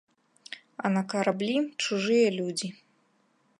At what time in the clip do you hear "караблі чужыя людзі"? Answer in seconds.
1.13-2.67